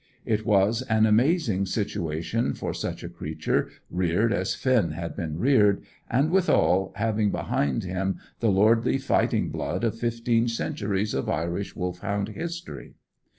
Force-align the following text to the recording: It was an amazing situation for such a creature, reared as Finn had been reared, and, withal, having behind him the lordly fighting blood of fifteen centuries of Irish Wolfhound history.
It 0.25 0.47
was 0.47 0.81
an 0.89 1.05
amazing 1.05 1.67
situation 1.67 2.55
for 2.55 2.73
such 2.73 3.03
a 3.03 3.07
creature, 3.07 3.69
reared 3.91 4.33
as 4.33 4.55
Finn 4.55 4.93
had 4.93 5.15
been 5.15 5.37
reared, 5.37 5.83
and, 6.09 6.31
withal, 6.31 6.91
having 6.95 7.29
behind 7.29 7.83
him 7.83 8.17
the 8.39 8.49
lordly 8.49 8.97
fighting 8.97 9.49
blood 9.51 9.83
of 9.83 9.93
fifteen 9.95 10.47
centuries 10.47 11.13
of 11.13 11.29
Irish 11.29 11.75
Wolfhound 11.75 12.29
history. 12.29 12.95